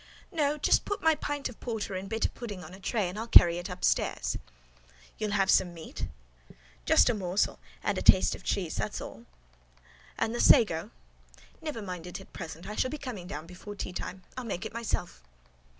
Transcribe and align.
"No; 0.31 0.57
just 0.57 0.83
put 0.83 1.03
my 1.03 1.13
pint 1.13 1.47
of 1.47 1.59
porter 1.59 1.93
and 1.93 2.09
bit 2.09 2.25
of 2.25 2.33
pudding 2.33 2.63
on 2.63 2.73
a 2.73 2.79
tray, 2.79 3.07
and 3.07 3.19
I'll 3.19 3.27
carry 3.27 3.59
it 3.59 3.69
upstairs." 3.69 4.35
"You'll 5.19 5.29
have 5.37 5.51
some 5.51 5.75
meat?" 5.75 6.07
"Just 6.87 7.07
a 7.07 7.13
morsel, 7.13 7.59
and 7.83 7.99
a 7.99 8.01
taste 8.01 8.33
of 8.33 8.43
cheese, 8.43 8.77
that's 8.77 8.99
all." 8.99 9.25
"And 10.17 10.33
the 10.33 10.41
sago?" 10.41 10.89
"Never 11.61 11.83
mind 11.83 12.07
it 12.07 12.19
at 12.19 12.33
present: 12.33 12.67
I 12.67 12.73
shall 12.75 12.89
be 12.89 12.97
coming 12.97 13.27
down 13.27 13.45
before 13.45 13.75
teatime: 13.75 14.23
I'll 14.35 14.43
make 14.43 14.65
it 14.65 14.73
myself." 14.73 15.21